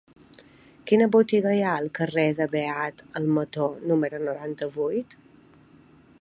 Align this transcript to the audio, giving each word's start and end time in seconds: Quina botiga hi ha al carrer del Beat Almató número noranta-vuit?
Quina 0.91 1.07
botiga 1.15 1.51
hi 1.57 1.61
ha 1.65 1.73
al 1.81 1.89
carrer 1.99 2.25
del 2.39 2.49
Beat 2.55 3.05
Almató 3.21 3.69
número 3.93 4.23
noranta-vuit? 4.31 5.17